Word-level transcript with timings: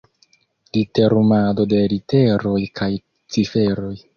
Literumado 0.77 1.67
de 1.75 1.81
literoj 1.93 2.57
kaj 2.81 2.91
ciferoj. 3.37 3.95